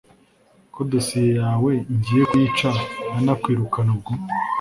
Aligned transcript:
ko 0.73 0.79
dosiye 0.91 1.29
yawe 1.41 1.71
ngiye 1.95 2.23
kuyica 2.29 2.69
nkanakwirukana 3.09 3.89
ubwo 3.95 4.11